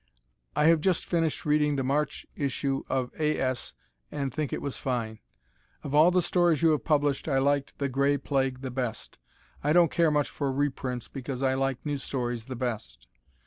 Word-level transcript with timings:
I 0.55 0.63
have 0.65 0.81
just 0.81 1.05
finished 1.05 1.45
reading 1.45 1.75
the 1.75 1.83
March 1.83 2.25
issue 2.35 2.83
of 2.89 3.11
A. 3.19 3.37
S. 3.39 3.73
and 4.11 4.33
think 4.33 4.51
it 4.51 4.59
was 4.59 4.75
fine. 4.77 5.19
Of 5.83 5.93
all 5.93 6.09
the 6.09 6.23
stories 6.23 6.63
you 6.63 6.71
have 6.71 6.83
published 6.83 7.27
I 7.27 7.37
liked 7.37 7.77
"The 7.77 7.87
Gray 7.87 8.17
Plague" 8.17 8.61
the 8.61 8.71
best. 8.71 9.19
I 9.63 9.73
don't 9.73 9.91
care 9.91 10.09
much 10.09 10.31
for 10.31 10.51
reprints 10.51 11.07
because 11.07 11.43
I 11.43 11.53
like 11.53 11.85
new 11.85 11.97
stories 11.97 12.45
the 12.45 12.55
best. 12.55 13.07